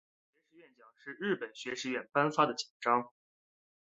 [0.49, 3.11] 日本学士院奖是日本学士院颁发的奖章。